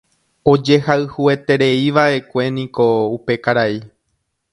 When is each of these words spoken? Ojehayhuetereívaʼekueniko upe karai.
Ojehayhuetereívaʼekueniko 0.51 2.87
upe 3.19 3.37
karai. 3.45 3.77